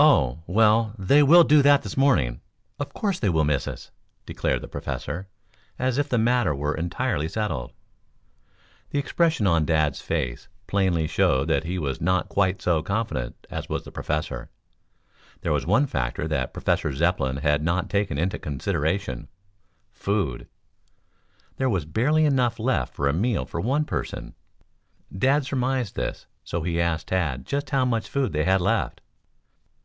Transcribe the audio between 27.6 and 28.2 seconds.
how much